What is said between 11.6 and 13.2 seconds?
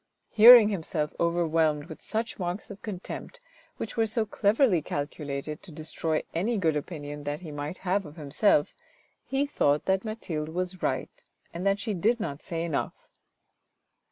that she did not say enough.